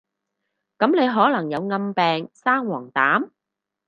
[0.79, 3.29] 噉你可能有暗病生黃疸？